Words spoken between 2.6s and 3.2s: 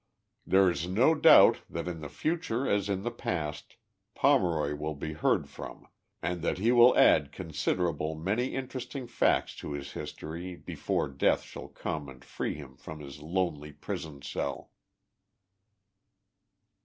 as in the